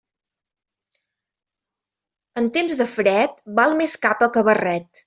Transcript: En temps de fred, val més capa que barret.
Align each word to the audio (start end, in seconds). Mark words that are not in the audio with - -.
En 2.43 2.51
temps 2.59 2.77
de 2.83 2.91
fred, 2.99 3.39
val 3.63 3.79
més 3.85 3.97
capa 4.09 4.35
que 4.39 4.51
barret. 4.53 4.95